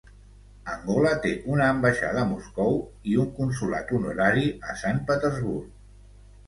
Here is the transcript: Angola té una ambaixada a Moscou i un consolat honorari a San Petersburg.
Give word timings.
Angola 0.75 1.11
té 1.25 1.33
una 1.57 1.67
ambaixada 1.73 2.23
a 2.23 2.31
Moscou 2.31 2.81
i 3.13 3.15
un 3.25 3.31
consolat 3.39 3.95
honorari 4.01 4.51
a 4.73 4.79
San 4.85 5.05
Petersburg. 5.11 5.83